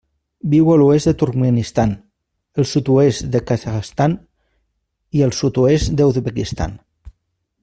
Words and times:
Viu 0.51 0.69
a 0.71 0.77
l'oest 0.81 1.09
del 1.09 1.15
Turkmenistan, 1.23 1.93
el 2.63 2.67
sud-oest 2.71 3.29
del 3.37 3.45
Kazakhstan 3.53 4.19
i 5.19 5.23
el 5.31 5.39
sud-oest 5.43 5.97
de 6.01 6.11
l'Uzbekistan. 6.11 6.79